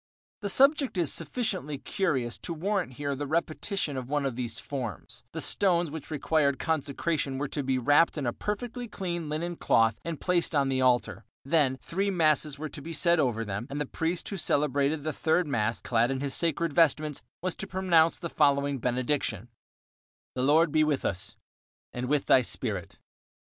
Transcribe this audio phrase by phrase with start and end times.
[0.41, 5.23] The subject is sufficiently curious to warrant here the repetition of one of these forms.
[5.31, 9.99] The stones which required consecration were to be wrapped in a perfectly clean linen cloth
[10.03, 11.23] and placed on the altar.
[11.45, 15.13] Then three masses were to be said over them, and the priest who celebrated the
[15.13, 19.49] third mass, clad in his sacred vestments, was to pronounce the following benediction:
[20.33, 21.35] The Lord be with us.
[21.93, 22.97] And with thy spirit.